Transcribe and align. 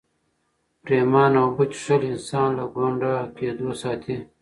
پرېمانه 0.83 1.39
اوبه 1.45 1.63
څښل 1.71 2.01
انسان 2.11 2.49
له 2.59 2.65
ګونډه 2.75 3.13
کېدو 3.37 3.69
ساتي. 3.81 4.15